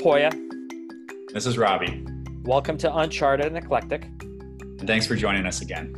[0.00, 0.32] Poya.
[1.34, 2.06] This is Robbie.
[2.42, 4.04] Welcome to Uncharted and Eclectic.
[4.04, 5.94] And thanks for joining us again.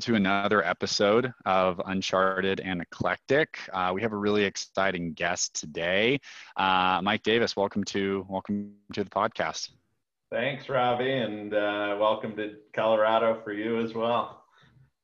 [0.00, 3.58] to another episode of Uncharted and Eclectic.
[3.72, 6.20] Uh, we have a really exciting guest today,
[6.56, 7.56] uh, Mike Davis.
[7.56, 9.70] Welcome to welcome to the podcast.
[10.30, 14.44] Thanks, Robbie, and uh, welcome to Colorado for you as well.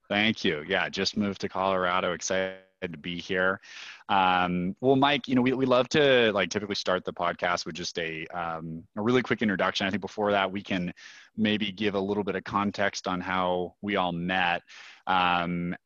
[0.09, 0.63] Thank you.
[0.69, 2.13] Yeah, just moved to Colorado.
[2.13, 2.59] Excited
[2.91, 3.61] to be here.
[4.09, 7.75] Um, well, Mike, you know, we, we love to like typically start the podcast with
[7.75, 9.87] just a, um, a really quick introduction.
[9.87, 10.93] I think before that, we can
[11.37, 14.63] maybe give a little bit of context on how we all met.
[15.07, 15.77] Um,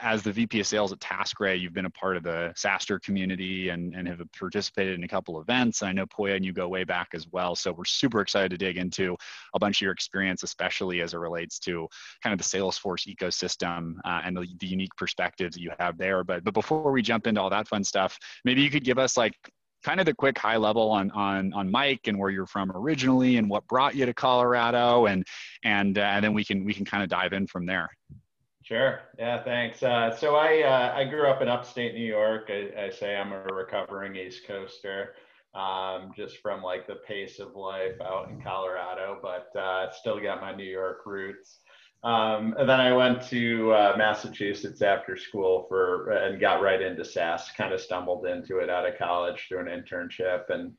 [0.00, 3.70] as the VP of sales at TaskRay, you've been a part of the SaaStr community
[3.70, 5.82] and, and have participated in a couple events.
[5.82, 7.56] I know Poya and you go way back as well.
[7.56, 9.16] So we're super excited to dig into
[9.54, 11.88] a bunch of your experience, especially as it relates to
[12.22, 16.22] kind of the Salesforce ecosystem uh, and the, the unique perspectives that you have there.
[16.22, 19.16] But, but before we jump into all that fun stuff, maybe you could give us
[19.16, 19.34] like
[19.84, 23.36] kind of the quick high level on on on Mike and where you're from originally
[23.36, 25.24] and what brought you to Colorado and
[25.64, 27.88] and uh, and then we can we can kind of dive in from there.
[28.68, 29.00] Sure.
[29.18, 29.42] Yeah.
[29.42, 29.82] Thanks.
[29.82, 32.50] Uh, so I uh, I grew up in upstate New York.
[32.50, 35.14] I, I say I'm a recovering East Coaster,
[35.54, 40.42] um, just from like the pace of life out in Colorado, but uh, still got
[40.42, 41.60] my New York roots.
[42.04, 47.06] Um, and then I went to uh, Massachusetts after school for and got right into
[47.06, 47.50] SaaS.
[47.56, 50.74] Kind of stumbled into it out of college through an internship and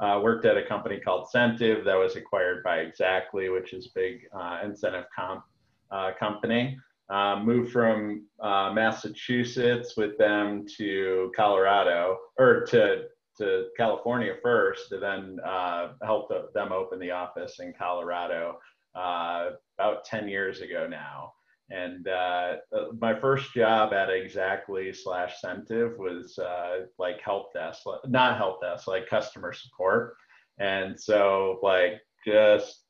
[0.00, 4.22] uh, worked at a company called Centive that was acquired by Xactly, which is big
[4.34, 5.44] uh, incentive comp
[5.90, 6.78] uh, company.
[7.10, 13.04] Um, moved from uh, Massachusetts with them to Colorado or to
[13.38, 18.58] to California first, and then uh, helped them open the office in Colorado
[18.94, 21.32] uh, about 10 years ago now.
[21.70, 27.82] And uh, uh, my first job at Xactly slash Centive was uh, like help desk,
[28.06, 30.14] not help desk, like customer support.
[30.58, 32.82] And so, like, just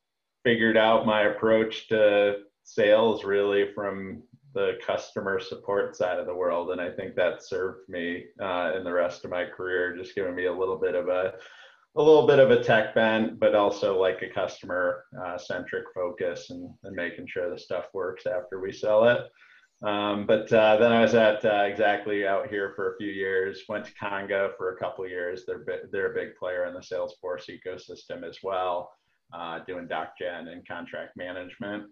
[0.43, 4.23] figured out my approach to sales really from
[4.55, 6.71] the customer support side of the world.
[6.71, 10.35] And I think that served me uh, in the rest of my career, just giving
[10.35, 11.35] me a little bit of a,
[11.97, 16.51] a little bit of a tech bent, but also like a customer uh, centric focus
[16.51, 19.23] and, and making sure the stuff works after we sell it.
[19.85, 23.65] Um, but uh, then I was at uh, Xactly out here for a few years.
[23.69, 25.45] Went to Conga for a couple years.
[25.47, 28.91] They're they're a big player in the Salesforce ecosystem as well,
[29.35, 31.85] uh, doing DocGen and contract management.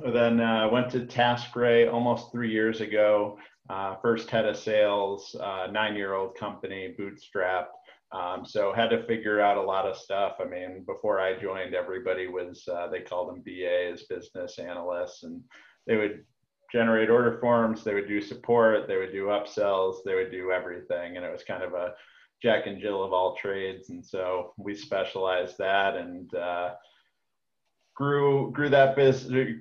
[0.00, 3.38] Then uh, went to TaskRay almost three years ago.
[3.68, 7.66] Uh, first head of sales, uh, nine-year-old company, bootstrapped.
[8.10, 10.34] Um, so had to figure out a lot of stuff.
[10.40, 15.40] I mean, before I joined, everybody was uh, they called them BAs, business analysts, and
[15.86, 16.24] they would
[16.70, 21.16] generate order forms, they would do support, they would do upsells, they would do everything,
[21.16, 21.92] and it was kind of a
[22.42, 23.90] Jack and Jill of all trades.
[23.90, 26.70] And so we specialized that and uh,
[27.94, 29.54] grew grew that business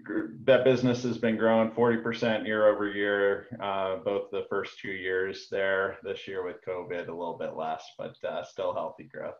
[0.46, 5.48] that business has been growing 40% year over year uh, both the first two years
[5.52, 9.36] there this year with covid a little bit less but uh, still healthy growth.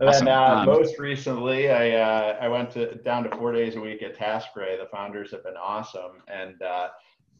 [0.00, 0.24] And awesome.
[0.26, 3.80] then uh, um, most recently i uh, i went to down to four days a
[3.80, 6.22] week at taskray the founders have been awesome.
[6.28, 6.88] And uh,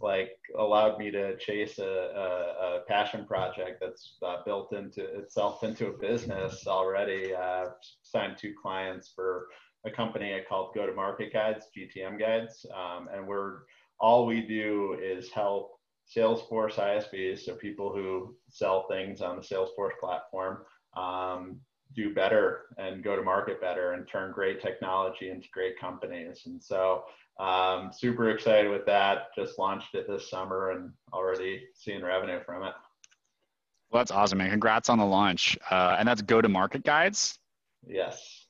[0.01, 5.63] like allowed me to chase a, a, a passion project that's uh, built into itself
[5.63, 7.35] into a business already.
[7.35, 7.67] Uh,
[8.03, 9.49] signed two clients for
[9.87, 13.61] a company called Go to Market Guides, GTM Guides, um, and we're
[14.01, 15.79] all we do is help
[16.15, 20.59] Salesforce ISVs, so people who sell things on the Salesforce platform,
[20.97, 21.61] um,
[21.95, 26.43] do better and go to market better and turn great technology into great companies.
[26.47, 27.05] And so
[27.39, 29.35] um, super excited with that.
[29.37, 32.75] Just launched it this summer and already seeing revenue from it.
[33.91, 34.51] Well, that's awesome, man.
[34.51, 35.57] Congrats on the launch.
[35.71, 37.39] Uh, and that's go to market guides.
[37.87, 38.45] Yes.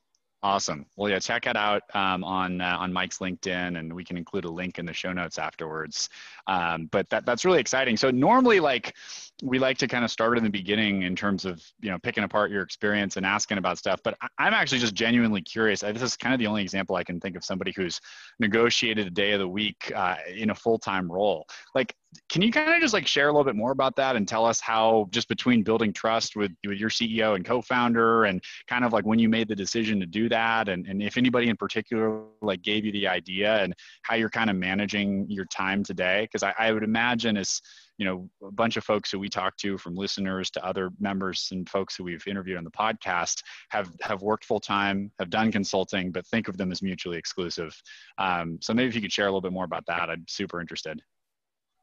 [0.45, 0.85] Awesome.
[0.95, 4.45] Well, yeah, check it out um, on uh, on Mike's LinkedIn, and we can include
[4.45, 6.09] a link in the show notes afterwards.
[6.45, 7.97] Um, but that that's really exciting.
[7.97, 8.95] So normally, like
[9.43, 12.23] we like to kind of start in the beginning in terms of you know picking
[12.23, 13.99] apart your experience and asking about stuff.
[14.03, 15.81] But I, am actually just genuinely curious.
[15.81, 17.99] This is kind of the only example I can think of somebody who's
[18.39, 21.45] negotiated a day of the week uh, in a full time role.
[21.73, 21.95] Like
[22.29, 24.45] can you kind of just like share a little bit more about that and tell
[24.45, 28.93] us how just between building trust with, with your ceo and co-founder and kind of
[28.93, 32.23] like when you made the decision to do that and, and if anybody in particular
[32.41, 33.73] like gave you the idea and
[34.03, 37.61] how you're kind of managing your time today because I, I would imagine as
[37.97, 41.49] you know a bunch of folks who we talk to from listeners to other members
[41.51, 45.51] and folks who we've interviewed on the podcast have have worked full time have done
[45.51, 47.75] consulting but think of them as mutually exclusive
[48.17, 50.59] um, so maybe if you could share a little bit more about that i'm super
[50.61, 51.01] interested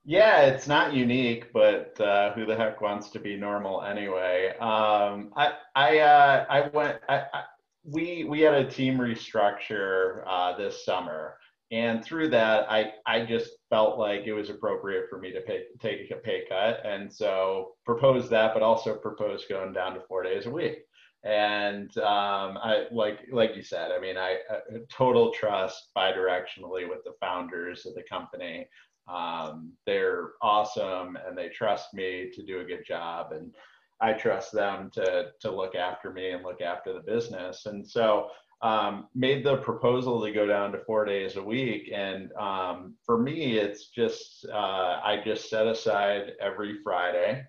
[0.04, 4.48] Yeah, it's not unique, but uh, who the heck wants to be normal anyway?
[4.58, 6.98] Um, I I uh, I went.
[7.08, 7.42] I, I,
[7.84, 11.36] we we had a team restructure uh, this summer,
[11.70, 15.62] and through that, I I just felt like it was appropriate for me to pay,
[15.80, 20.22] take a pay cut, and so proposed that, but also proposed going down to four
[20.22, 20.80] days a week.
[21.24, 24.56] And um, I like like you said, I mean, I, I
[24.90, 28.66] total trust bidirectionally with the founders of the company.
[29.08, 33.32] Um, they're awesome and they trust me to do a good job.
[33.32, 33.54] And
[34.02, 37.64] i trust them to to look after me and look after the business.
[37.66, 38.28] And so
[38.62, 41.90] um, made the proposal to go down to four days a week.
[41.94, 47.44] And um, for me it's just uh, i just set aside every friday.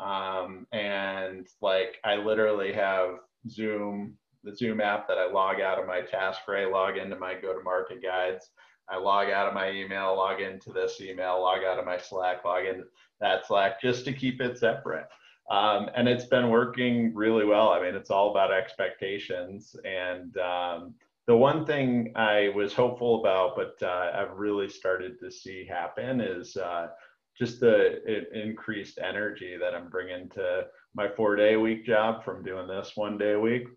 [0.00, 3.16] Um, and like i literally have
[3.48, 7.56] zoom the zoom app that i log out of my TaskRay log into my go
[7.56, 8.50] to market guides.
[8.88, 12.44] I log out of my email, log into this email, log out of my Slack,
[12.44, 12.84] log in
[13.20, 15.06] that Slack just to keep it separate.
[15.50, 17.70] Um, and it's been working really well.
[17.70, 19.76] I mean, it's all about expectations.
[19.84, 20.94] And um,
[21.26, 26.20] the one thing I was hopeful about, but uh, I've really started to see happen
[26.20, 26.88] is uh,
[27.38, 32.66] just the increased energy that I'm bringing to my four day week job from doing
[32.66, 33.68] this one day a week.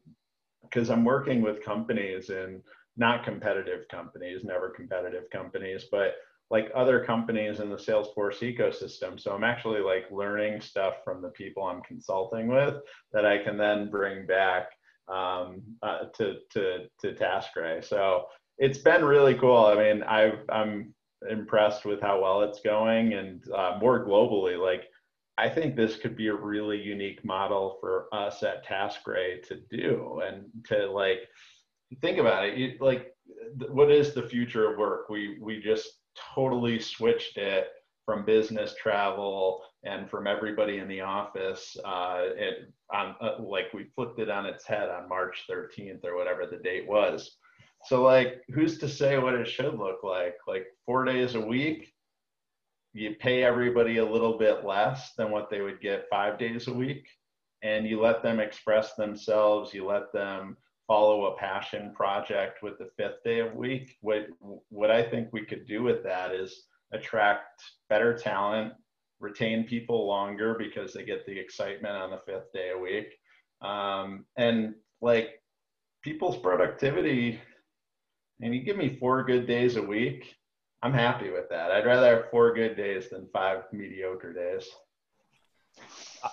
[0.63, 2.62] Because I'm working with companies and
[2.98, 6.15] not competitive companies, never competitive companies, but
[6.50, 9.19] like other companies in the Salesforce ecosystem.
[9.19, 12.75] So I'm actually like learning stuff from the people I'm consulting with
[13.13, 14.72] that I can then bring back
[15.07, 17.84] um, uh, to to to TaskRay.
[17.84, 18.25] So
[18.57, 19.66] it's been really cool.
[19.66, 20.94] I mean, I've I'm
[21.30, 24.86] impressed with how well it's going, and uh, more globally, like
[25.38, 30.22] I think this could be a really unique model for us at TaskRay to do
[30.25, 31.22] and to like
[32.01, 33.13] think about it, you, like
[33.69, 35.10] what is the future of work?
[35.10, 35.88] We we just
[36.36, 37.69] totally switched it
[38.06, 41.77] from business travel and from everybody in the office.
[41.86, 46.16] Uh, it on uh, like we flipped it on its head on March 13th or
[46.18, 47.38] whatever the date was.
[47.86, 50.36] So like, who's to say what it should look like?
[50.48, 51.94] Like four days a week,
[52.94, 56.74] you pay everybody a little bit less than what they would get five days a
[56.74, 57.07] week,
[57.62, 59.74] and you let them express themselves.
[59.74, 60.57] You let them
[60.89, 63.95] follow a passion project with the fifth day of week.
[64.01, 64.27] What
[64.69, 68.74] what I think we could do with that is attract better talent,
[69.19, 73.13] retain people longer because they get the excitement on the fifth day a week,
[73.62, 75.41] um, and like
[76.03, 77.39] people's productivity.
[78.41, 80.33] And you give me four good days a week,
[80.81, 81.71] I'm happy with that.
[81.71, 84.68] I'd rather have four good days than five mediocre days.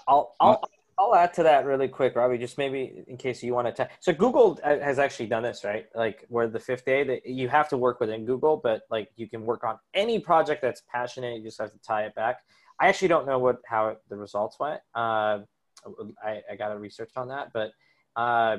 [0.08, 0.62] I'll I'll
[0.98, 3.88] I'll add to that really quick, Robbie, just maybe in case you want to.
[4.00, 5.86] so Google uh, has actually done this, right?
[5.94, 9.28] Like where the fifth day that you have to work within Google, but like you
[9.28, 11.36] can work on any project that's passionate.
[11.36, 12.38] You just have to tie it back.
[12.80, 14.80] I actually don't know what how it, the results went.
[14.94, 15.40] Uh,
[16.24, 17.72] I, I got to research on that, but
[18.16, 18.58] uh,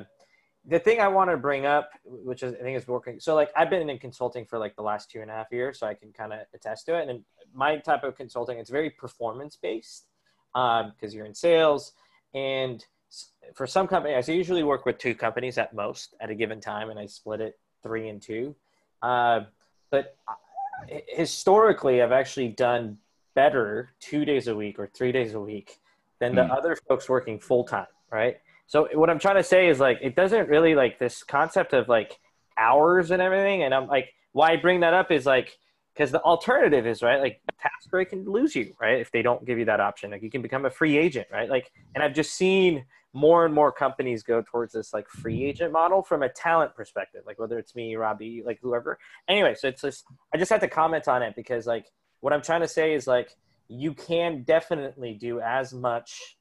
[0.64, 3.18] the thing I want to bring up, which is, I think is working.
[3.18, 5.80] So like I've been in consulting for like the last two and a half years,
[5.80, 7.08] so I can kind of attest to it.
[7.08, 10.06] And my type of consulting, it's very performance based
[10.52, 11.92] because um, you're in sales
[12.34, 12.84] and
[13.54, 16.90] for some companies, I usually work with two companies at most at a given time,
[16.90, 18.54] and I split it three and two.
[19.02, 19.40] Uh,
[19.90, 20.16] but
[21.08, 22.98] historically, I've actually done
[23.34, 25.78] better two days a week or three days a week
[26.18, 26.56] than the mm.
[26.56, 28.38] other folks working full time, right?
[28.66, 31.88] So what I'm trying to say is like it doesn't really like this concept of
[31.88, 32.18] like
[32.58, 33.62] hours and everything.
[33.62, 35.58] And I'm like, why I bring that up is like
[35.98, 39.58] because the alternative is right like TaskRay can lose you right if they don't give
[39.58, 40.12] you that option.
[40.12, 41.50] Like you can become a free agent right?
[41.50, 45.72] Like and i've just seen more and more companies go towards this like free agent
[45.72, 48.98] model from a talent perspective like whether it's me robbie like whoever.
[49.28, 51.86] Anyway so it's just i just had to comment on it because like
[52.20, 53.36] what i'm trying to say is like
[53.66, 56.36] you can definitely do as much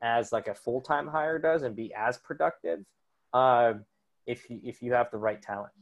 [0.00, 2.80] as like a full-time hire does and be as productive
[3.34, 3.74] uh,
[4.26, 5.72] if you if you have the right talent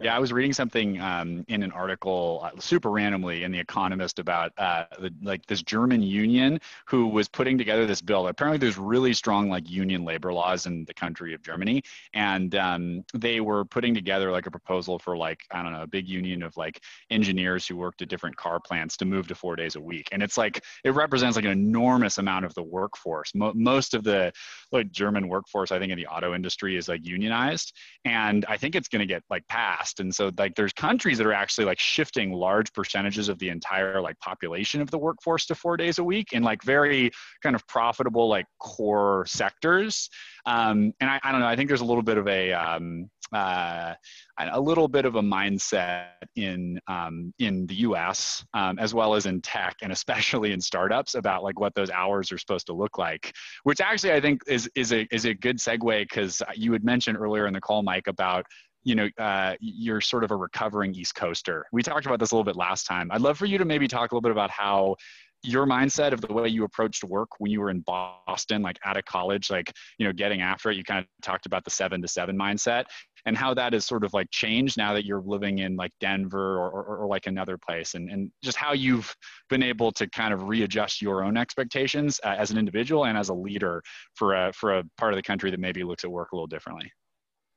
[0.00, 4.20] yeah, I was reading something um, in an article uh, super randomly in The Economist
[4.20, 8.28] about uh, the, like this German union who was putting together this bill.
[8.28, 11.82] Apparently, there's really strong like union labor laws in the country of Germany,
[12.14, 15.88] and um, they were putting together like a proposal for like I don't know a
[15.88, 16.80] big union of like
[17.10, 20.22] engineers who worked at different car plants to move to four days a week, and
[20.22, 23.34] it's like it represents like an enormous amount of the workforce.
[23.34, 24.32] Mo- most of the
[24.70, 28.76] like German workforce, I think, in the auto industry is like unionized, and I think
[28.76, 31.64] it's going to get like passed fast and so like there's countries that are actually
[31.64, 35.98] like shifting large percentages of the entire like population of the workforce to four days
[35.98, 37.10] a week in like very
[37.42, 40.08] kind of profitable like core sectors
[40.46, 43.10] um, and I, I don't know i think there's a little bit of a um,
[43.32, 43.94] uh,
[44.38, 48.44] a little bit of a mindset in um, in the U.S.
[48.54, 52.32] Um, as well as in tech, and especially in startups, about like what those hours
[52.32, 53.32] are supposed to look like.
[53.62, 57.18] Which actually I think is is a is a good segue because you had mentioned
[57.18, 58.46] earlier in the call, Mike, about
[58.84, 61.66] you know uh, you're sort of a recovering East Coaster.
[61.72, 63.10] We talked about this a little bit last time.
[63.10, 64.96] I'd love for you to maybe talk a little bit about how
[65.42, 68.96] your mindset of the way you approached work when you were in Boston, like out
[68.96, 72.02] of college, like, you know, getting after it, you kind of talked about the seven
[72.02, 72.84] to seven mindset
[73.26, 76.58] and how that has sort of like changed now that you're living in like Denver
[76.58, 79.14] or, or, or like another place and, and just how you've
[79.48, 83.30] been able to kind of readjust your own expectations uh, as an individual and as
[83.30, 83.82] a leader
[84.14, 86.46] for a, for a part of the country that maybe looks at work a little
[86.46, 86.90] differently.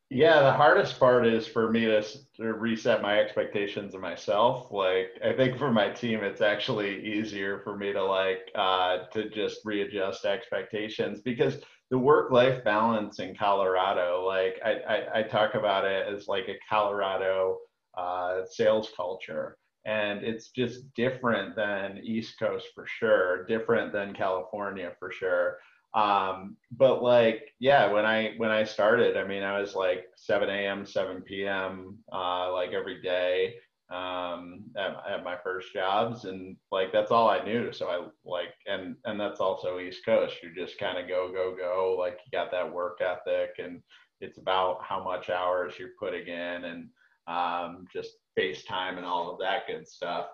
[0.10, 2.04] Yeah, the hardest part is for me to,
[2.38, 4.72] to, reset my expectations of myself.
[4.72, 9.30] Like, I think for my team, it's actually easier for me to like uh, to
[9.30, 11.58] just readjust expectations because
[11.90, 16.60] the work-life balance in Colorado, like I, I, I talk about it as like a
[16.70, 17.58] Colorado
[17.98, 24.92] uh, sales culture, and it's just different than East Coast for sure, different than California
[25.00, 25.58] for sure
[25.96, 30.50] um but like yeah when i when i started i mean i was like 7
[30.50, 33.56] a.m 7 p.m uh like every day
[33.94, 36.26] um at, at my first jobs.
[36.26, 37.72] And like that's all i knew.
[37.72, 40.36] So i like and and that's also east coast.
[40.42, 41.96] You just kind of go go go.
[42.00, 43.82] Like you got that work ethic and
[44.22, 46.90] it's about how much hours you're putting in and
[47.28, 50.28] um just face time and all of that good stuff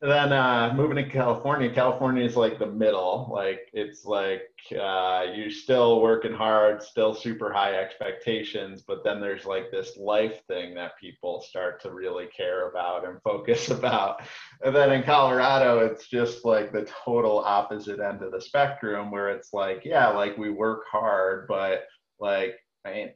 [0.00, 3.28] then uh, moving to California, California is like the middle.
[3.32, 9.44] Like it's like uh, you're still working hard, still super high expectations, but then there's
[9.44, 14.22] like this life thing that people start to really care about and focus about.
[14.64, 19.30] And then in Colorado, it's just like the total opposite end of the spectrum, where
[19.30, 21.86] it's like, yeah, like we work hard, but
[22.20, 23.10] like I mean,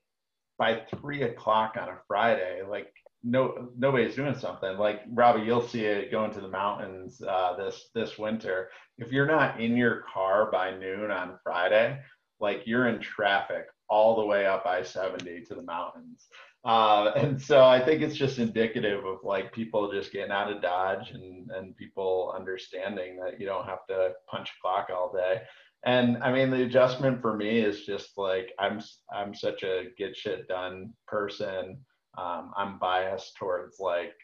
[0.59, 2.93] by three o'clock on a Friday, like
[3.25, 4.77] no nobody's doing something.
[4.77, 8.71] Like robbie you'll see it going to the mountains uh, this this winter.
[8.99, 11.99] If you're not in your car by noon on friday
[12.43, 16.27] like you're in traffic all the way up i-70 to the mountains.
[16.65, 20.61] Uh, and so i think it's just indicative of like people just getting out of
[20.61, 25.41] dodge and and people understanding that you don't have to punch a clock all day.
[25.85, 28.81] And i mean the adjustment for me is just like i'm
[29.15, 31.79] i'm such a get shit done person
[32.19, 34.15] um, I'm biased towards like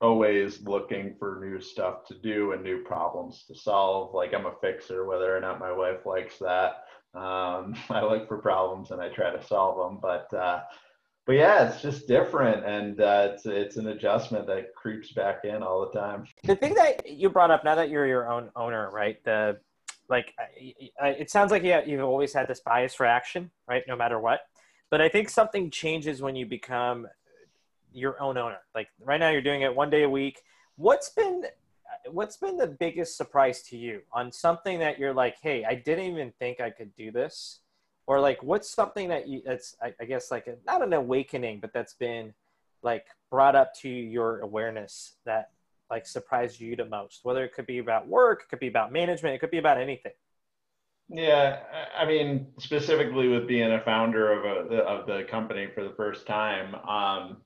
[0.00, 4.14] always looking for new stuff to do and new problems to solve.
[4.14, 6.84] Like I'm a fixer, whether or not my wife likes that.
[7.14, 10.62] Um, I look for problems and I try to solve them, but uh,
[11.26, 15.60] but yeah, it's just different, and uh, it's it's an adjustment that creeps back in
[15.60, 16.24] all the time.
[16.44, 19.22] The thing that you brought up now that you're your own owner, right?
[19.24, 19.58] The
[20.08, 20.32] like,
[21.00, 23.82] it sounds like you you've always had this bias for action, right?
[23.88, 24.42] No matter what.
[24.90, 27.06] But I think something changes when you become
[27.92, 28.58] your own owner.
[28.74, 30.42] Like right now, you're doing it one day a week.
[30.76, 31.44] What's been
[32.10, 36.04] what's been the biggest surprise to you on something that you're like, hey, I didn't
[36.04, 37.60] even think I could do this,
[38.06, 41.60] or like what's something that you that's I, I guess like a, not an awakening,
[41.60, 42.32] but that's been
[42.82, 45.50] like brought up to your awareness that
[45.90, 48.92] like surprised you the most whether it could be about work it could be about
[48.92, 50.12] management it could be about anything
[51.08, 51.60] yeah,
[51.96, 56.26] I mean, specifically with being a founder of a of the company for the first
[56.26, 57.42] time, um,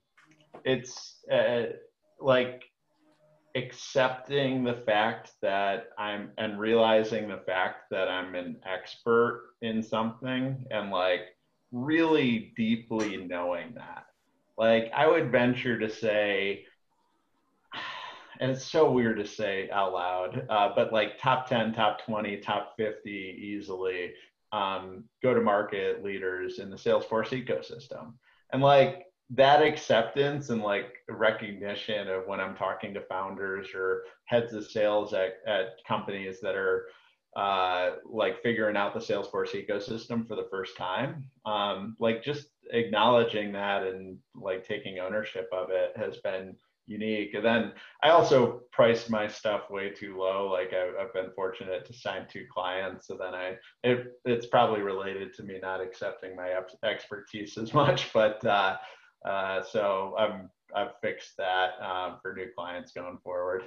[0.65, 1.63] it's uh,
[2.19, 2.63] like
[3.55, 10.65] accepting the fact that I'm and realizing the fact that I'm an expert in something
[10.71, 11.21] and like
[11.71, 14.05] really deeply knowing that.
[14.57, 16.65] Like I would venture to say
[18.41, 22.37] and it's so weird to say out loud, uh, but like top 10, top 20,
[22.37, 24.13] top 50 easily
[24.51, 28.13] um, go to market leaders in the Salesforce ecosystem.
[28.51, 34.53] And like that acceptance and like recognition of when I'm talking to founders or heads
[34.53, 36.87] of sales at, at companies that are
[37.35, 43.51] uh, like figuring out the Salesforce ecosystem for the first time, um, like just acknowledging
[43.53, 46.55] that and like taking ownership of it has been
[46.91, 47.33] unique.
[47.33, 47.71] And then
[48.03, 50.49] I also priced my stuff way too low.
[50.51, 54.81] Like I, have been fortunate to sign two clients, so then I it, it's probably
[54.81, 58.11] related to me not accepting my expertise as much.
[58.13, 58.77] But uh,
[59.25, 63.63] uh, so I'm I've fixed that um, for new clients going forward.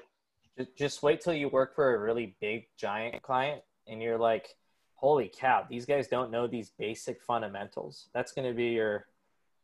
[0.79, 4.49] Just wait till you work for a really big giant client, and you're like,
[4.95, 5.67] "Holy cow!
[5.69, 9.07] These guys don't know these basic fundamentals." That's going to be your,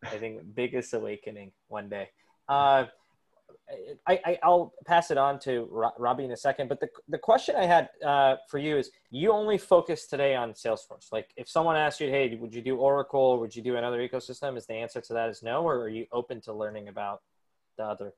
[0.02, 2.08] I think, biggest awakening one day.
[2.48, 2.86] Uh,
[4.06, 6.68] I, I will pass it on to Robbie in a second.
[6.68, 10.52] But the the question I had uh, for you is, you only focus today on
[10.52, 11.12] Salesforce.
[11.12, 13.38] Like, if someone asked you, hey, would you do Oracle?
[13.40, 14.56] Would you do another ecosystem?
[14.56, 17.22] Is the answer to that is no, or are you open to learning about
[17.76, 18.12] the other?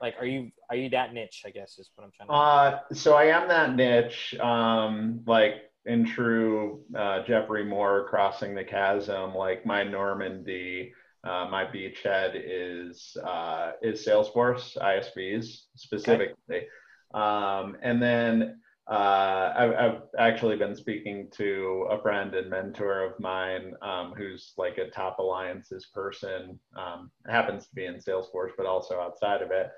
[0.00, 1.42] Like, are you are you that niche?
[1.46, 2.34] I guess is what I'm trying to.
[2.34, 4.34] Uh, so I am that niche.
[4.40, 10.92] Um, like in true uh, Geoffrey Moore crossing the chasm, like my Normandy
[11.24, 16.66] uh, my beachhead is uh, is Salesforce ISVs specifically, okay.
[17.14, 18.56] um, and then
[18.90, 24.54] uh, I've, I've, actually been speaking to a friend and mentor of mine um, who's
[24.58, 29.52] like a top alliances person, um, happens to be in Salesforce, but also outside of
[29.52, 29.70] it.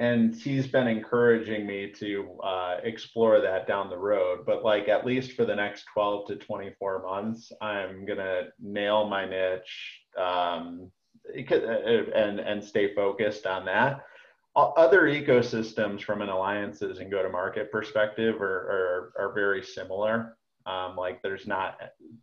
[0.00, 4.46] And he's been encouraging me to uh, explore that down the road.
[4.46, 9.26] But like at least for the next 12 to 24 months i'm gonna nail my
[9.28, 10.90] niche um,
[11.36, 14.00] and and stay focused on that.
[14.56, 20.36] Other ecosystems from an alliances and go to market perspective are, are, are very similar.
[20.66, 21.78] Um, like there's not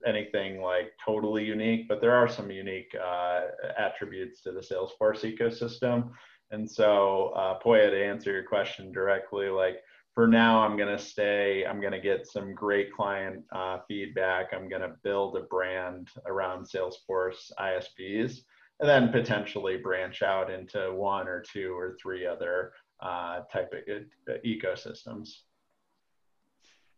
[0.06, 3.42] anything like totally unique but there are some unique uh,
[3.78, 6.12] attributes to the salesforce ecosystem
[6.52, 9.78] and so, uh, Poya, to answer your question directly, like
[10.14, 14.48] for now, I'm going to stay, I'm going to get some great client uh, feedback.
[14.52, 18.40] I'm going to build a brand around Salesforce ISVs
[18.80, 24.34] and then potentially branch out into one or two or three other uh, type of
[24.34, 25.30] uh, ecosystems.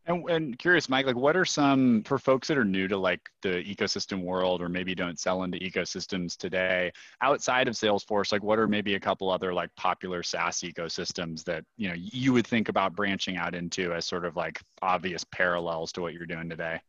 [0.09, 3.21] And, and curious, Mike, like what are some for folks that are new to like
[3.43, 8.57] the ecosystem world or maybe don't sell into ecosystems today outside of Salesforce, like what
[8.57, 12.69] are maybe a couple other like popular SaaS ecosystems that you know you would think
[12.69, 16.81] about branching out into as sort of like obvious parallels to what you're doing today?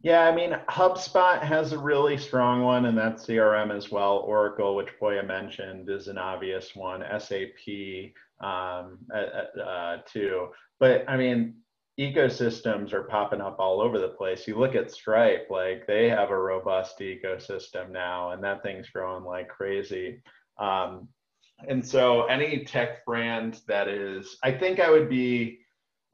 [0.00, 4.18] Yeah, I mean, HubSpot has a really strong one, and that's CRM as well.
[4.18, 7.02] Oracle, which Poya mentioned, is an obvious one.
[7.18, 10.50] SAP um, uh, uh, too.
[10.78, 11.56] But I mean,
[11.98, 14.46] ecosystems are popping up all over the place.
[14.46, 19.24] You look at Stripe, like they have a robust ecosystem now, and that thing's growing
[19.24, 20.22] like crazy.
[20.58, 21.08] Um,
[21.66, 25.58] and so, any tech brand that is, I think I would be,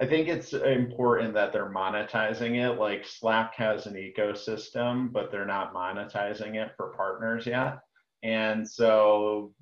[0.01, 2.81] I think it's important that they're monetizing it.
[2.81, 7.79] Like Slack has an ecosystem, but they're not monetizing it for partners yet.
[8.23, 9.53] And so,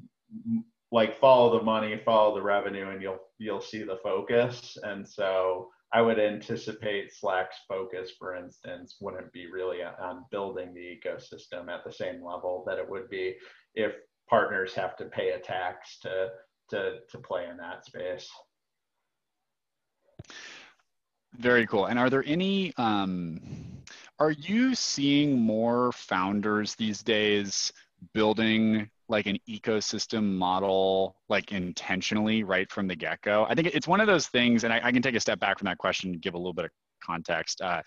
[0.93, 4.79] like follow the money, follow the revenue, and you'll you'll see the focus.
[4.85, 10.81] And so I would anticipate Slack's focus, for instance, wouldn't be really on building the
[10.81, 13.37] ecosystem at the same level that it would be
[13.75, 13.93] if
[14.29, 16.29] partners have to pay a tax to
[16.71, 18.31] to to play in that space.
[21.35, 21.87] Very cool.
[21.87, 22.73] And are there any?
[22.77, 23.41] Um,
[24.19, 27.73] are you seeing more founders these days
[28.15, 33.47] building like an ecosystem model like intentionally right from the get-go.
[33.49, 35.59] I think it's one of those things and I, I can take a step back
[35.59, 36.71] from that question and give a little bit of
[37.05, 37.61] context.
[37.61, 37.83] Uh,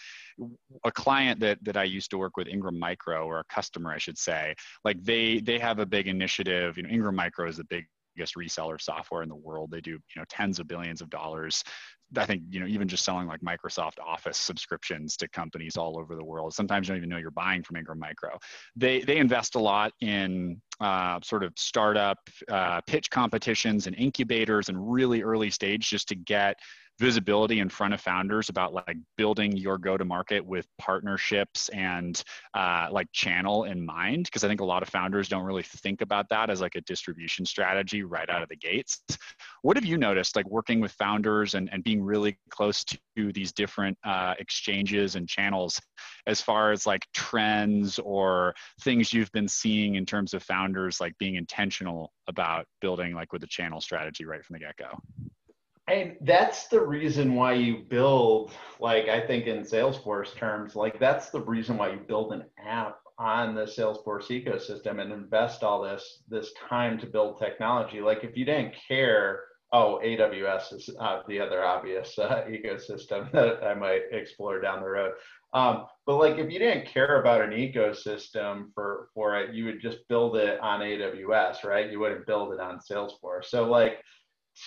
[0.83, 3.97] a client that that i used to work with ingram micro or a customer i
[3.97, 6.77] should say like they they have a big initiative.
[6.77, 7.85] You know ingram micro is the big
[8.15, 9.71] biggest reseller software in the world.
[9.71, 11.63] They do, you know, tens of billions of dollars
[12.17, 16.15] I think you know even just selling like Microsoft Office subscriptions to companies all over
[16.15, 16.53] the world.
[16.53, 18.37] Sometimes you don't even know you're buying from Ingram Micro.
[18.75, 22.17] They they invest a lot in uh, sort of startup
[22.49, 26.57] uh, pitch competitions and incubators and really early stage just to get
[26.99, 32.23] visibility in front of founders about like building your go to market with partnerships and
[32.53, 36.01] uh, like channel in mind because i think a lot of founders don't really think
[36.01, 39.01] about that as like a distribution strategy right out of the gates.
[39.62, 43.51] What have you noticed like working with founders and, and being really close to these
[43.51, 45.81] different uh, exchanges and channels
[46.27, 51.17] as far as like trends or things you've been seeing in terms of founders like
[51.17, 54.97] being intentional about building like with the channel strategy right from the get-go
[55.87, 61.29] and that's the reason why you build, like I think in Salesforce terms, like that's
[61.29, 66.23] the reason why you build an app on the Salesforce ecosystem and invest all this
[66.27, 68.01] this time to build technology.
[68.01, 73.63] Like if you didn't care, oh, AWS is uh, the other obvious uh, ecosystem that
[73.63, 75.13] I might explore down the road.
[75.53, 79.81] Um, but like if you didn't care about an ecosystem for for it, you would
[79.81, 81.91] just build it on AWS, right?
[81.91, 83.45] You wouldn't build it on Salesforce.
[83.45, 83.99] So like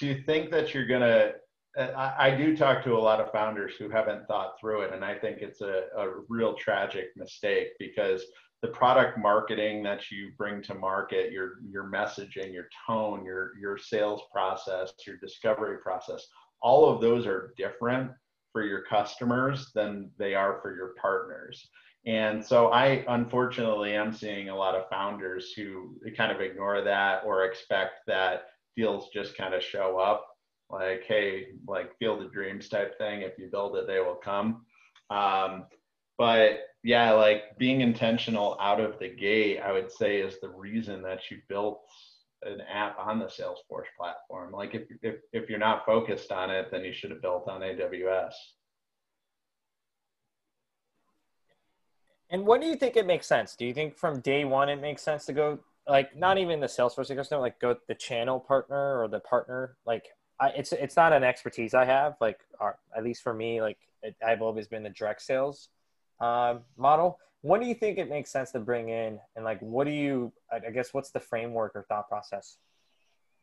[0.01, 1.33] to think that you're going to
[1.79, 4.93] uh, I, I, do talk to a lot of founders who haven't thought through it
[4.93, 8.25] and i think it's a, a real tragic mistake because
[8.63, 13.77] the product marketing that you bring to market your your messaging your tone your your
[13.77, 16.27] sales process your discovery process
[16.63, 18.11] all of those are different
[18.53, 21.69] for your customers than they are for your partners.
[22.07, 27.23] And so I unfortunately am seeing a lot of founders who kind of ignore that
[27.27, 28.47] or expect that
[28.79, 30.25] deals just kind of show up
[30.71, 33.23] like, hey, like field of dreams type thing.
[33.23, 34.65] If you build it, they will come.
[35.11, 35.65] Um,
[36.17, 41.03] but yeah, like being intentional out of the gate, I would say is the reason
[41.03, 41.81] that you built
[42.43, 44.53] an app on the Salesforce platform.
[44.53, 47.63] Like if, if, if you're not focused on it, then you should have built on
[47.63, 48.33] AWS.
[52.31, 53.57] And when do you think it makes sense?
[53.57, 56.67] Do you think from day one it makes sense to go like not even the
[56.67, 59.77] Salesforce ecosystem, like go the channel partner or the partner?
[59.87, 60.05] Like
[60.39, 62.17] I, it's it's not an expertise I have.
[62.21, 65.69] Like our, at least for me, like it, I've always been the direct sales
[66.21, 67.19] um, model.
[67.41, 70.33] What do you think it makes sense to bring in, and like what do you?
[70.53, 72.59] I guess what's the framework or thought process?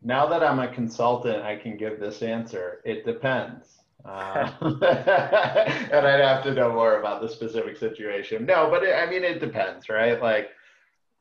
[0.02, 2.82] Now that I'm a consultant, I can give this answer.
[2.86, 3.68] It depends.
[4.06, 8.46] Uh, and I'd have to know more about the specific situation.
[8.46, 10.22] No, but it, I mean, it depends, right?
[10.22, 10.52] Like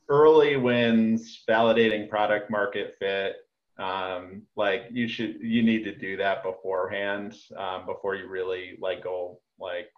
[0.08, 3.36] early wins, validating product market fit.
[3.78, 9.02] Um, like you should, you need to do that beforehand um, before you really like
[9.02, 9.88] go like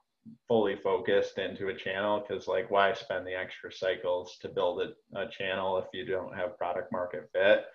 [0.48, 2.24] fully focused into a channel.
[2.26, 6.34] Because like, why spend the extra cycles to build a, a channel if you don't
[6.34, 7.66] have product market fit?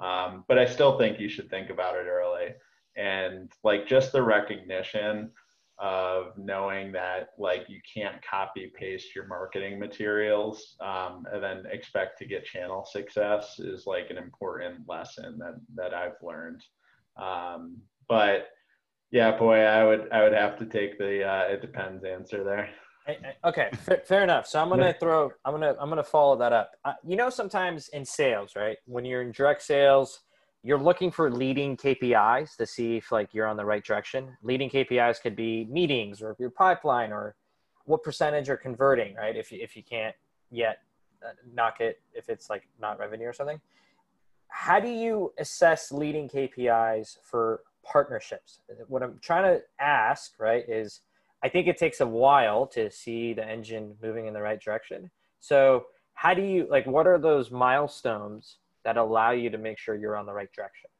[0.00, 2.54] Um, but I still think you should think about it early
[2.96, 5.30] and like just the recognition
[5.78, 12.18] of knowing that like you can't copy paste your marketing materials um, and then expect
[12.18, 16.62] to get channel success is like an important lesson that that I've learned.
[17.20, 18.48] Um, but
[19.10, 22.70] yeah, boy, I would I would have to take the uh, it depends answer there.
[23.44, 23.70] Okay,
[24.06, 24.46] fair enough.
[24.46, 26.72] So I'm gonna throw I'm gonna I'm gonna follow that up.
[26.84, 28.78] Uh, you know, sometimes in sales, right?
[28.86, 30.20] When you're in direct sales
[30.64, 34.34] you're looking for leading KPIs to see if like you're on the right direction.
[34.42, 37.36] Leading KPIs could be meetings or your pipeline or
[37.84, 39.36] what percentage are converting, right?
[39.36, 40.14] If you, if you can't
[40.50, 40.78] yet
[41.22, 43.60] uh, knock it, if it's like not revenue or something.
[44.48, 48.60] How do you assess leading KPIs for partnerships?
[48.88, 51.00] What I'm trying to ask, right, is
[51.42, 55.10] I think it takes a while to see the engine moving in the right direction.
[55.40, 59.94] So how do you like what are those milestones that allow you to make sure
[59.94, 60.90] you're on the right direction?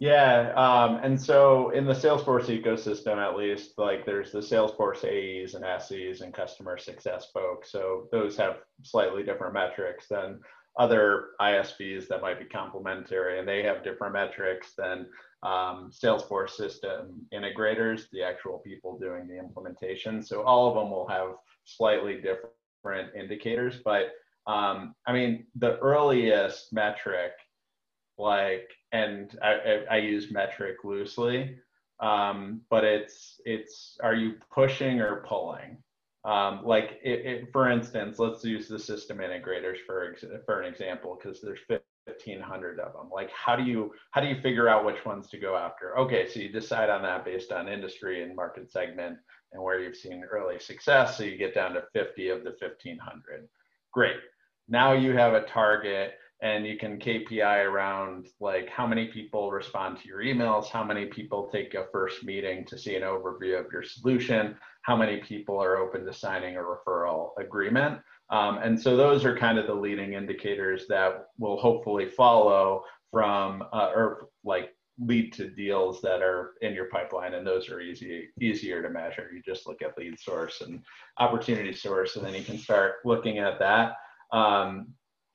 [0.00, 5.54] Yeah, um, and so in the Salesforce ecosystem, at least, like there's the Salesforce AEs
[5.54, 7.72] and SEs and customer success folks.
[7.72, 10.38] So those have slightly different metrics than
[10.78, 15.06] other ISVs that might be complementary, and they have different metrics than
[15.42, 20.22] um, Salesforce system integrators, the actual people doing the implementation.
[20.22, 21.32] So all of them will have
[21.64, 24.12] slightly different indicators, but
[24.48, 27.32] um, I mean, the earliest metric,
[28.16, 31.56] like, and I, I, I use metric loosely,
[32.00, 35.76] um, but it's it's are you pushing or pulling?
[36.24, 41.18] Um, like, it, it, for instance, let's use the system integrators for for an example,
[41.20, 43.10] because there's 1500 of them.
[43.12, 45.98] Like how do you how do you figure out which ones to go after?
[45.98, 49.18] Okay so you decide on that based on industry and market segment
[49.52, 51.18] and where you've seen early success.
[51.18, 53.46] So you get down to 50 of the 1500
[53.92, 54.16] great
[54.68, 59.98] now you have a target and you can KPI around like how many people respond
[59.98, 63.72] to your emails, how many people take a first meeting to see an overview of
[63.72, 67.98] your solution, how many people are open to signing a referral agreement.
[68.30, 73.64] Um, and so those are kind of the leading indicators that will hopefully follow from
[73.72, 78.28] uh, or like lead to deals that are in your pipeline and those are easy
[78.40, 80.82] easier to measure you just look at lead source and
[81.18, 83.92] opportunity source and then you can start looking at that
[84.32, 84.94] um,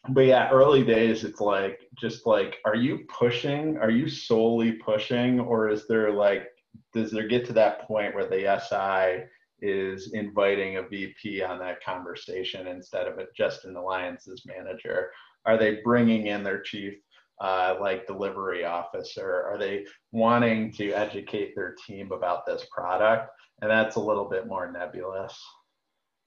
[0.10, 3.77] but yeah, early days, it's like just like, are you pushing?
[3.77, 6.47] Are you solely pushing, or is there like,
[6.93, 9.25] does there get to that point where the SI
[9.65, 15.10] is inviting a VP on that conversation instead of just an alliances manager?
[15.45, 16.95] Are they bringing in their chief
[17.39, 19.45] uh, like delivery officer?
[19.49, 23.29] Are they wanting to educate their team about this product?
[23.62, 25.39] And that's a little bit more nebulous.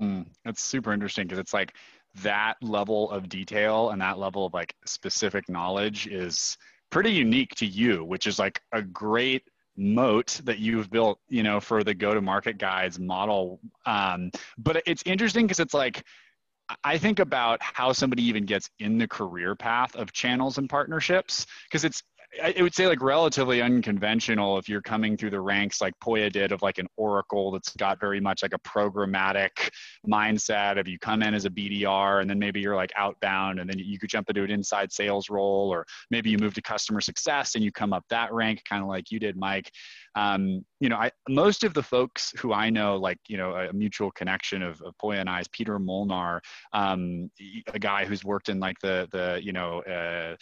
[0.01, 1.75] Mm, that's super interesting because it's like
[2.23, 6.57] that level of detail and that level of like specific knowledge is
[6.91, 9.43] pretty unique to you, which is like a great
[9.77, 13.61] moat that you've built, you know, for the go-to-market guides model.
[13.85, 16.03] Um, but it's interesting because it's like
[16.83, 21.47] I think about how somebody even gets in the career path of channels and partnerships
[21.65, 22.03] because it's
[22.43, 26.53] I, would say like relatively unconventional if you're coming through the ranks like Poya did
[26.53, 29.71] of like an Oracle that's got very much like a programmatic
[30.07, 33.69] mindset of you come in as a BDR and then maybe you're like outbound and
[33.69, 37.01] then you could jump into an inside sales role or maybe you move to customer
[37.01, 39.71] success and you come up that rank kind of like you did Mike.
[40.15, 43.73] Um, you know, I, most of the folks who I know, like, you know, a
[43.73, 46.41] mutual connection of, of Poya and I is Peter Molnar,
[46.73, 47.31] um,
[47.73, 50.37] a guy who's worked in like the, the, you know, uh,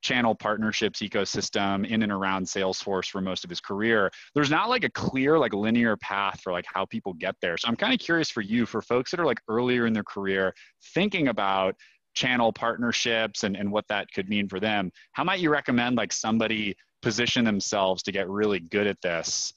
[0.00, 4.10] channel partnerships ecosystem in and around Salesforce for most of his career.
[4.34, 7.56] There's not like a clear, like linear path for like how people get there.
[7.56, 10.04] So I'm kind of curious for you, for folks that are like earlier in their
[10.04, 10.54] career,
[10.94, 11.74] thinking about
[12.14, 14.90] channel partnerships and, and what that could mean for them.
[15.12, 19.52] How might you recommend like somebody position themselves to get really good at this?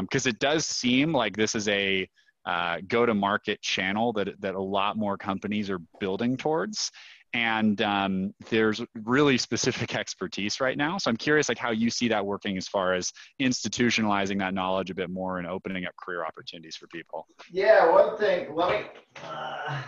[0.00, 2.08] Because um, it does seem like this is a
[2.46, 6.92] uh, go-to-market channel that that a lot more companies are building towards
[7.32, 10.98] and um, there's really specific expertise right now.
[10.98, 14.90] So i'm curious like how you see that working as far as institutionalizing that knowledge
[14.90, 17.26] a bit more and opening up career opportunities for people.
[17.50, 18.86] Yeah one thing let me
[19.24, 19.82] uh,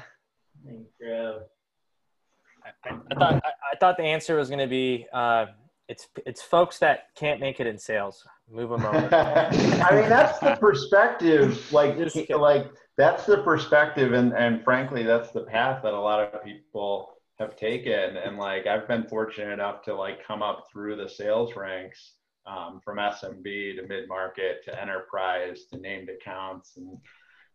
[0.64, 1.42] let me grab.
[2.84, 5.46] I, I, thought I, I, thought the answer was going to be uh,
[5.88, 8.22] it's it's folks that can't make it in sales.
[8.50, 9.14] Move them over.
[9.14, 11.96] I mean that's the perspective like
[12.30, 17.17] like that's the perspective and and frankly that's the path that a lot of people
[17.38, 18.16] have taken.
[18.16, 22.14] And like i've been fortunate enough to like come up through the sales ranks
[22.46, 23.44] um, from smb
[23.76, 26.98] to mid-market to enterprise to named accounts and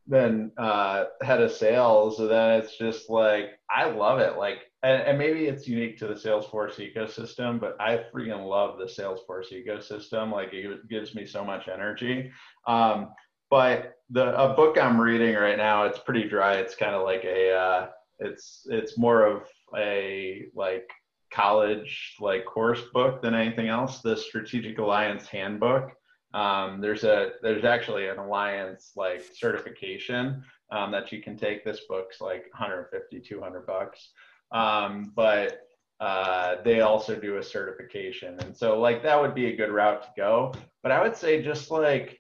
[0.06, 2.20] then uh, head of sales.
[2.20, 4.38] And then it's just like i love it.
[4.38, 8.86] Like and, and, maybe it's unique to the salesforce ecosystem but i freaking love the
[8.86, 10.32] salesforce ecosystem.
[10.32, 12.32] Like it gives me so much energy.
[12.68, 13.10] Um,
[13.50, 16.56] but the a book i'm reading right now it's pretty dry.
[16.56, 17.88] It's kind of like a uh,
[18.20, 19.44] it's it's more of
[19.78, 20.90] a like
[21.32, 24.02] college like course book than anything else.
[24.02, 25.92] The Strategic Alliance Handbook.
[26.34, 31.64] Um, there's a there's actually an alliance like certification um, that you can take.
[31.64, 34.10] This book's like 150 200 bucks,
[34.52, 35.68] um, but
[36.00, 40.04] uh, they also do a certification, and so like that would be a good route
[40.04, 40.54] to go.
[40.82, 42.20] But I would say just like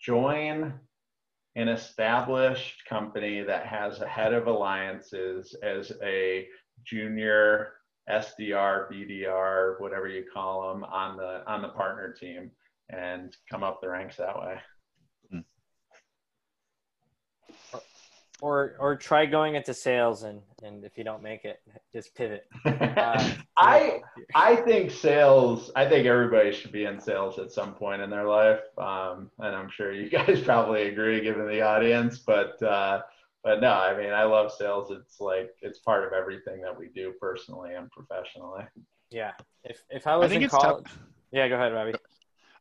[0.00, 0.72] join
[1.56, 6.46] an established company that has a head of alliances as a
[6.84, 7.74] junior
[8.10, 12.50] SDR, BDR, whatever you call them, on the on the partner team,
[12.90, 14.58] and come up the ranks that way.
[18.40, 21.60] Or or try going into sales, and and if you don't make it,
[21.92, 22.44] just pivot.
[22.92, 24.00] Uh, I
[24.34, 25.70] I think sales.
[25.76, 29.54] I think everybody should be in sales at some point in their life, um, and
[29.54, 32.18] I'm sure you guys probably agree, given the audience.
[32.18, 33.02] But uh,
[33.44, 34.90] but no, I mean, I love sales.
[34.90, 38.64] It's like it's part of everything that we do personally and professionally.
[39.10, 39.32] Yeah.
[39.64, 40.86] If if I was I in college,
[41.32, 41.94] yeah, go ahead, Robbie.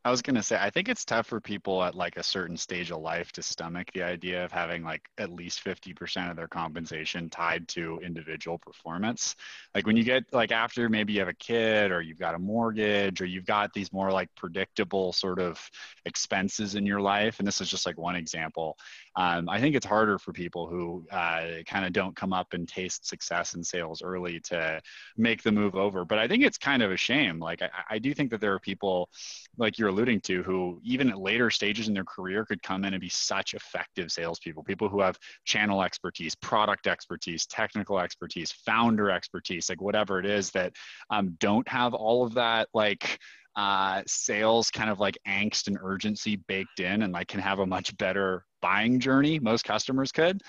[0.04, 2.90] I was gonna say, I think it's tough for people at like a certain stage
[2.90, 7.30] of life to stomach the idea of having like at least 50% of their compensation
[7.30, 9.36] tied to individual performance.
[9.76, 12.40] Like when you get like after maybe you have a kid or you've got a
[12.40, 15.60] mortgage or you've got these more like predictable sort of
[16.06, 17.38] expenses in your life.
[17.38, 18.78] And this is just like one example.
[19.16, 22.68] Um, I think it's harder for people who uh, kind of don't come up and
[22.68, 24.82] taste success in sales early to
[25.16, 26.06] make the move over.
[26.06, 27.38] But I think it's kind of a shame.
[27.38, 29.10] Like I, I do think that there are people
[29.58, 32.94] like you're alluding to who even at later stages in their career could come in
[32.94, 34.64] and be such effective salespeople.
[34.64, 40.50] People who have channel expertise, product expertise, technical expertise, founder expertise, like whatever it is
[40.52, 40.74] that
[41.10, 43.20] um, don't have all of that like
[43.56, 47.66] uh, sales kind of like angst and urgency baked in and like can have a
[47.66, 50.42] much better buying journey most customers could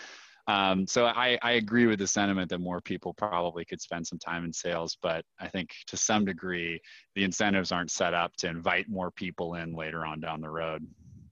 [0.48, 4.18] um, so I, I agree with the sentiment that more people probably could spend some
[4.18, 6.80] time in sales but i think to some degree
[7.14, 10.86] the incentives aren't set up to invite more people in later on down the road.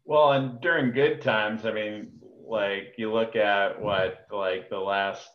[0.04, 2.10] Well and during good times i mean
[2.46, 5.28] like you look at what like the last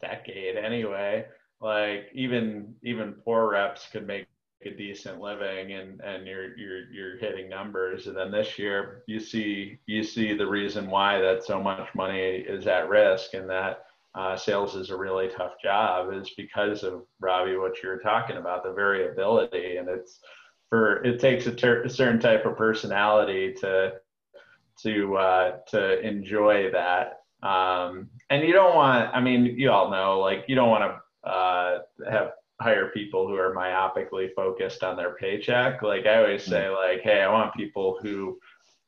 [0.00, 1.24] decade anyway
[1.60, 4.26] like even even poor reps could make
[4.64, 8.06] a decent living and and you're you're you're hitting numbers.
[8.06, 12.36] And then this year you see you see the reason why that so much money
[12.36, 17.02] is at risk and that uh, sales is a really tough job is because of
[17.20, 19.76] Robbie what you were talking about the variability.
[19.76, 20.20] And it's
[20.70, 23.92] for it takes a, ter- a certain type of personality to
[24.82, 27.20] to uh, to enjoy that.
[27.42, 30.84] Um, and you don't want I mean you all know like you don't want
[31.24, 31.78] to uh,
[32.10, 35.82] have hire people who are myopically focused on their paycheck.
[35.82, 36.76] Like I always say, mm.
[36.76, 38.38] like, hey, I want people who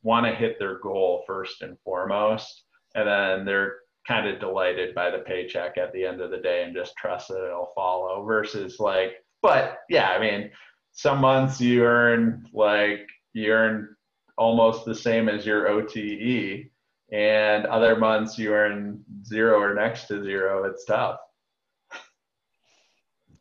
[0.01, 2.63] want to hit their goal first and foremost,
[2.95, 3.75] and then they're
[4.07, 7.27] kind of delighted by the paycheck at the end of the day and just trust
[7.27, 10.49] that it'll follow versus like, but yeah, I mean,
[10.91, 13.95] some months you earn like you earn
[14.37, 16.71] almost the same as your OTE,
[17.11, 20.63] and other months you earn zero or next to zero.
[20.63, 21.19] It's tough.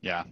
[0.00, 0.24] Yeah.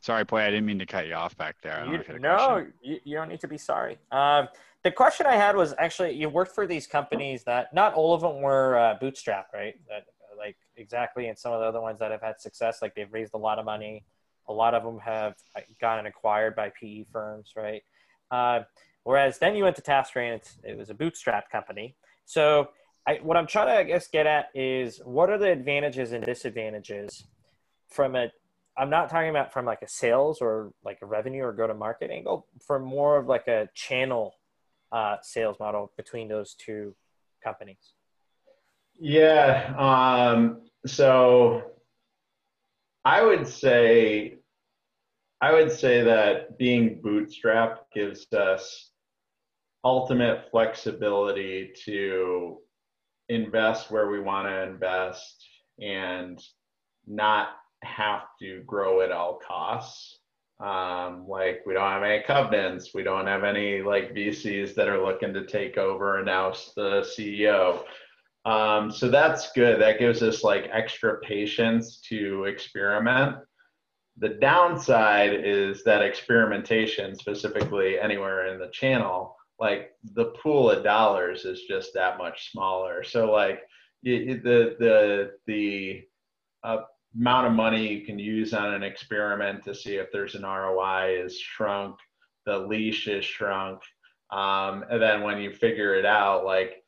[0.00, 1.84] Sorry, Poya, I didn't mean to cut you off back there.
[1.86, 3.98] You, no, you, you, don't need to be sorry.
[4.12, 4.48] Um,
[4.84, 8.20] the question I had was actually you worked for these companies that not all of
[8.20, 9.74] them were uh, bootstrap, right?
[9.88, 10.04] That,
[10.36, 13.34] like exactly, and some of the other ones that have had success, like they've raised
[13.34, 14.04] a lot of money.
[14.48, 17.82] A lot of them have uh, gotten acquired by PE firms, right?
[18.30, 18.60] Uh,
[19.04, 21.96] whereas then you went to TaskRay, and it was a bootstrap company.
[22.24, 22.68] So
[23.06, 26.24] I, what I'm trying to, I guess, get at is what are the advantages and
[26.24, 27.24] disadvantages
[27.88, 28.30] from a
[28.78, 31.74] I'm not talking about from like a sales or like a revenue or go to
[31.74, 34.34] market angle, for more of like a channel
[34.92, 36.94] uh, sales model between those two
[37.42, 37.94] companies.
[39.00, 39.74] Yeah.
[39.76, 41.62] Um, so
[43.04, 44.38] I would say,
[45.40, 48.90] I would say that being bootstrapped gives us
[49.84, 52.58] ultimate flexibility to
[53.28, 55.46] invest where we want to invest
[55.80, 56.40] and
[57.06, 57.48] not
[57.82, 60.18] have to grow at all costs.
[60.60, 65.04] Um, like we don't have any covenants, we don't have any like VCs that are
[65.04, 67.84] looking to take over and oust the CEO.
[68.44, 69.80] Um, so that's good.
[69.80, 73.36] That gives us like extra patience to experiment.
[74.16, 81.44] The downside is that experimentation, specifically anywhere in the channel, like the pool of dollars
[81.44, 83.04] is just that much smaller.
[83.04, 83.60] So like
[84.02, 86.02] the the the
[86.64, 86.78] uh,
[87.16, 91.22] amount of money you can use on an experiment to see if there's an ROI
[91.24, 91.96] is shrunk,
[92.46, 93.80] the leash is shrunk,
[94.30, 96.84] um, and then when you figure it out, like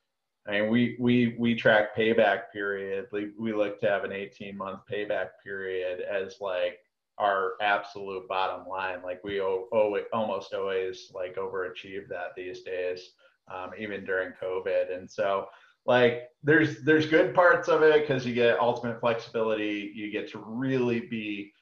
[0.47, 3.07] I mean, we we we track payback period.
[3.13, 6.79] We, we look to have an 18 month payback period as like
[7.19, 9.03] our absolute bottom line.
[9.03, 13.11] Like we owe, o- almost always like overachieve that these days,
[13.53, 14.97] um, even during COVID.
[14.97, 15.47] And so
[15.87, 19.93] like there's there's good parts of it because you get ultimate flexibility.
[19.95, 21.53] You get to really be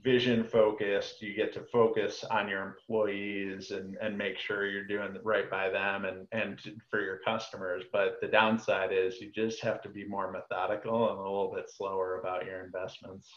[0.00, 1.20] vision focused.
[1.20, 5.70] You get to focus on your employees and and make sure you're doing right by
[5.70, 7.84] them and and for your customers.
[7.92, 11.70] But the downside is you just have to be more methodical and a little bit
[11.70, 13.28] slower about your investments.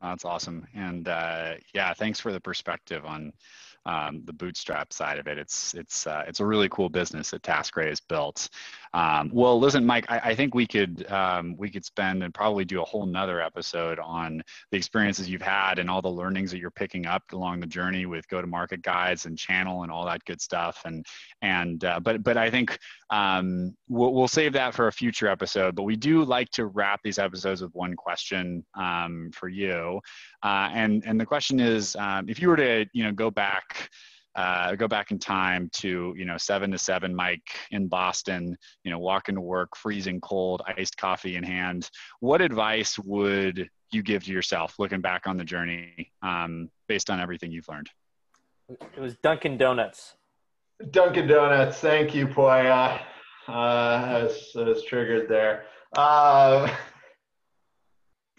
[0.00, 0.66] That's awesome.
[0.74, 3.32] And uh, yeah thanks for the perspective on
[3.88, 5.38] um, the bootstrap side of it.
[5.38, 8.50] It's it's uh, it's a really cool business that TaskRay has built.
[8.94, 12.64] Um, well, listen, Mike, I, I think we could um, we could spend and probably
[12.64, 16.58] do a whole nother episode on the experiences you've had and all the learnings that
[16.58, 20.40] you're picking up along the journey with go-to-market guides and channel and all that good
[20.40, 20.82] stuff.
[20.84, 21.04] And
[21.42, 22.78] and uh, but but I think
[23.10, 25.74] um, we'll, we'll save that for a future episode.
[25.74, 30.00] But we do like to wrap these episodes with one question um, for you,
[30.42, 33.90] uh, and and the question is, um, if you were to you know go back
[34.38, 38.90] uh, go back in time to you know seven to seven Mike in Boston, you
[38.90, 41.90] know walking to work, freezing cold, iced coffee in hand.
[42.20, 47.18] What advice would you give to yourself looking back on the journey um, based on
[47.18, 47.90] everything you've learned?
[48.68, 50.14] It was Dunkin' Donuts.
[50.92, 51.78] Dunkin' Donuts.
[51.78, 53.00] Thank you, Poya.
[53.48, 55.64] Uh, I, was, I was triggered there.
[55.96, 56.72] Uh,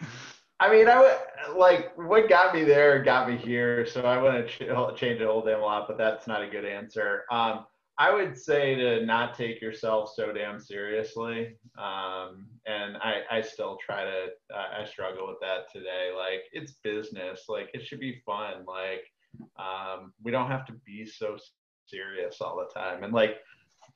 [0.60, 1.16] I mean, I would
[1.56, 5.26] like what got me there got me here, so I want to ch- change a
[5.26, 7.24] whole damn lot, but that's not a good answer.
[7.30, 7.66] Um,
[7.98, 13.76] I would say to not take yourself so damn seriously, um, and I, I still
[13.84, 14.26] try to.
[14.54, 16.10] Uh, I struggle with that today.
[16.16, 17.44] Like it's business.
[17.48, 18.64] Like it should be fun.
[18.66, 19.04] Like
[19.58, 21.36] um, we don't have to be so
[21.86, 23.04] serious all the time.
[23.04, 23.36] And like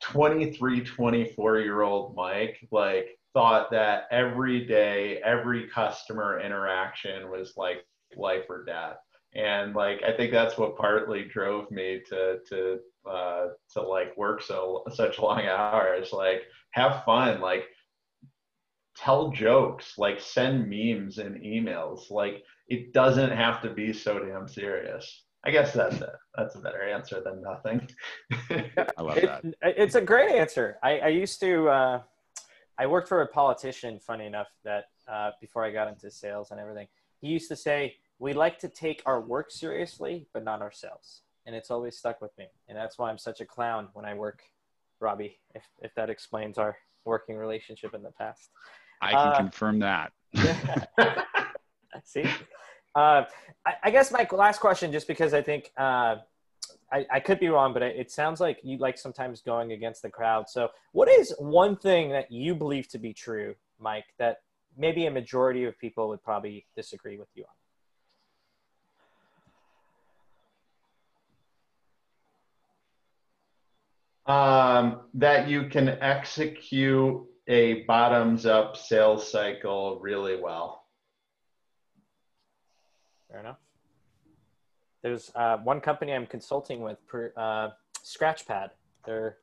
[0.01, 7.85] 23, 24 year old Mike, like thought that every day, every customer interaction was like
[8.15, 8.97] life or death.
[9.35, 14.41] And like I think that's what partly drove me to to uh, to like work
[14.41, 16.13] so such long hours.
[16.13, 17.65] Like have fun, like
[18.95, 22.09] tell jokes, like send memes and emails.
[22.09, 25.25] Like it doesn't have to be so damn serious.
[25.45, 26.15] I guess that's it.
[26.35, 27.87] That's a better answer than nothing.
[28.97, 29.43] I love that.
[29.61, 30.77] it's a great answer.
[30.81, 31.67] I, I used to.
[31.67, 32.01] Uh,
[32.77, 36.59] I worked for a politician, funny enough, that uh, before I got into sales and
[36.59, 36.87] everything,
[37.21, 41.21] he used to say, We like to take our work seriously, but not ourselves.
[41.45, 42.47] And it's always stuck with me.
[42.67, 44.41] And that's why I'm such a clown when I work,
[44.99, 48.49] Robbie, if, if that explains our working relationship in the past.
[49.01, 50.11] I can uh, confirm that.
[52.03, 52.25] See?
[52.95, 53.23] Uh,
[53.65, 56.15] I, I, guess my last question, just because I think uh,
[56.95, 60.01] I, I could be wrong, but it, it sounds like you like sometimes going against
[60.01, 60.49] the crowd.
[60.49, 64.37] So, what is one thing that you believe to be true, Mike, that
[64.77, 67.43] maybe a majority of people would probably disagree with you
[74.27, 74.83] on?
[74.87, 80.85] Um, that you can execute a bottoms up sales cycle really well.
[83.29, 83.57] Fair enough.
[85.05, 87.69] There's uh, one company I'm consulting with, per, uh,
[88.03, 88.71] Scratchpad.
[89.05, 89.37] They're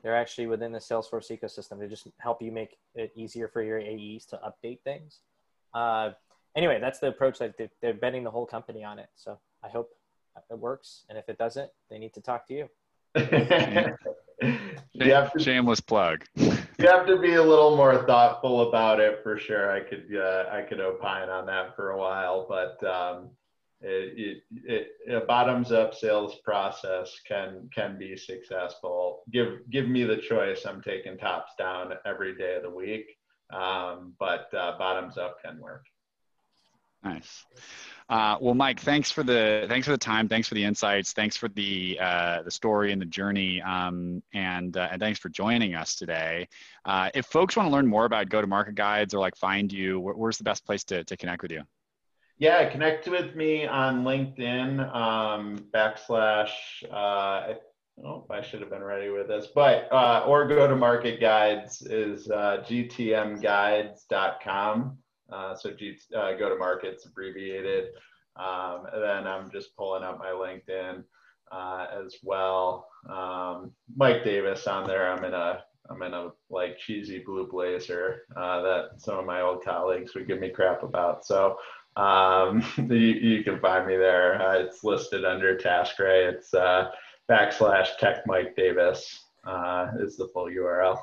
[0.00, 1.80] they're actually within the Salesforce ecosystem.
[1.80, 5.18] They just help you make it easier for your AEs to update things.
[5.74, 6.12] Uh,
[6.56, 9.08] anyway, that's the approach that they're, they're betting the whole company on it.
[9.16, 9.90] So I hope
[10.48, 11.02] it works.
[11.08, 12.68] And if it doesn't, they need to talk to you.
[14.92, 16.26] you have to, Shameless plug.
[16.36, 16.52] you
[16.86, 19.72] have to be a little more thoughtful about it for sure.
[19.72, 23.30] I could uh, I could opine on that for a while, but um,
[23.80, 29.22] it, it, a bottoms up sales process can can be successful.
[29.30, 30.64] Give give me the choice.
[30.66, 33.06] I'm taking tops down every day of the week,
[33.52, 35.84] um, but uh, bottoms up can work.
[37.04, 37.46] Nice.
[38.08, 40.28] Uh, well, Mike, thanks for the thanks for the time.
[40.28, 41.12] Thanks for the insights.
[41.12, 43.62] Thanks for the uh, the story and the journey.
[43.62, 46.48] Um, and uh, and thanks for joining us today.
[46.84, 49.72] Uh, if folks want to learn more about go to market guides or like find
[49.72, 51.62] you, where, where's the best place to to connect with you?
[52.38, 56.50] Yeah, connect with me on LinkedIn um, backslash.
[56.88, 57.54] Uh,
[58.04, 61.82] oh, I should have been ready with this, but uh, or go to market guides
[61.82, 64.98] is gtmguides.com.
[65.32, 67.86] Uh, so G, uh, go to markets abbreviated.
[68.36, 71.02] Um, and then I'm just pulling up my LinkedIn
[71.50, 72.88] uh, as well.
[73.10, 75.10] Um, Mike Davis on there.
[75.10, 79.40] I'm in a I'm in a like cheesy blue blazer uh, that some of my
[79.40, 81.24] old colleagues would give me crap about.
[81.24, 81.56] So
[81.98, 84.40] um, you, you, can find me there.
[84.40, 86.32] Uh, it's listed under TaskRay.
[86.32, 86.90] It's uh,
[87.30, 89.24] backslash Tech Mike Davis
[90.00, 90.98] is the full URL.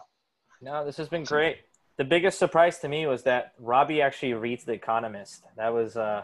[0.62, 1.58] No, this has been great
[1.98, 5.44] the biggest surprise to me was that Robbie actually reads The Economist.
[5.58, 6.24] That was uh,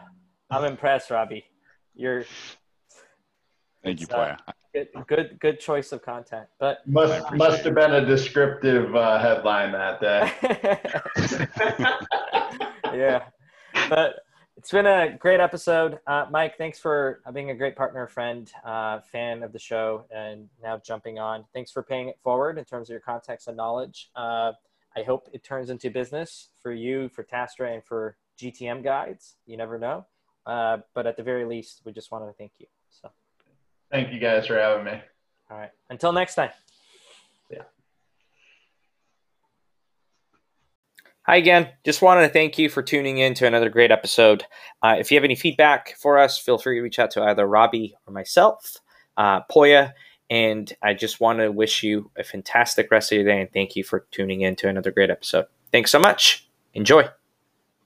[0.49, 1.45] I'm impressed, Robbie.
[1.95, 2.26] You're
[3.84, 4.38] thank you, Poya.
[4.47, 6.47] Uh, good, good, good choice of content.
[6.59, 10.32] But must must have been a descriptive uh, headline that day.
[12.97, 13.24] yeah,
[13.89, 14.19] but
[14.62, 16.55] it's been a great episode, uh, Mike.
[16.55, 21.18] Thanks for being a great partner, friend, uh, fan of the show, and now jumping
[21.18, 21.45] on.
[21.51, 24.12] Thanks for paying it forward in terms of your context and knowledge.
[24.16, 24.51] Uh,
[24.95, 29.36] I hope it turns into business for you, for TaskRay, and for GTM guides.
[29.47, 30.05] You never know.
[30.45, 32.68] Uh, but at the very least, we just wanted to thank you.
[32.91, 33.09] So,
[33.89, 35.01] thank you guys for having me.
[35.49, 35.72] All right.
[35.89, 36.51] Until next time.
[37.49, 37.64] Yeah.
[41.28, 41.69] Hi again.
[41.86, 44.43] Just wanted to thank you for tuning in to another great episode.
[44.82, 47.45] Uh, if you have any feedback for us, feel free to reach out to either
[47.45, 48.78] Robbie or myself.
[49.17, 49.93] Uh, Poya
[50.32, 53.76] and I just want to wish you a fantastic rest of your day and thank
[53.76, 55.45] you for tuning in to another great episode.
[55.72, 56.49] Thanks so much.
[56.74, 57.07] Enjoy.